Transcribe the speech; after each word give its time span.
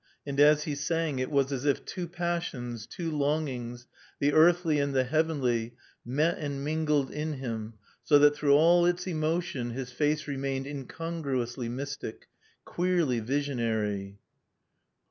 And 0.25 0.39
as 0.39 0.63
he 0.63 0.73
sang 0.73 1.19
it 1.19 1.29
was 1.29 1.51
as 1.51 1.63
if 1.63 1.85
two 1.85 2.07
passions, 2.07 2.87
two 2.87 3.11
longings, 3.11 3.85
the 4.19 4.33
earthly 4.33 4.79
and 4.79 4.95
the 4.95 5.03
heavenly, 5.03 5.75
met 6.03 6.39
and 6.39 6.63
mingled 6.63 7.11
in 7.11 7.33
him, 7.33 7.75
so 8.03 8.17
that 8.17 8.35
through 8.35 8.55
all 8.55 8.87
its 8.87 9.05
emotion 9.05 9.69
his 9.69 9.91
face 9.91 10.27
remained 10.27 10.65
incongruously 10.65 11.69
mystic, 11.69 12.27
queerly 12.65 13.19
visionary. 13.19 14.17